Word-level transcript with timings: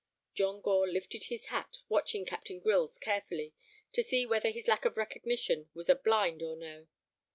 John 0.33 0.61
Gore 0.61 0.87
lifted 0.89 1.25
his 1.25 1.49
hat, 1.49 1.77
watching 1.87 2.25
Captain 2.25 2.57
Grylls 2.59 2.97
carefully, 2.97 3.53
to 3.93 4.01
see 4.01 4.25
whether 4.25 4.49
his 4.49 4.67
lack 4.67 4.83
of 4.83 4.97
recognition 4.97 5.69
was 5.75 5.89
a 5.89 5.95
blind 5.95 6.41
or 6.41 6.55
no. 6.55 6.87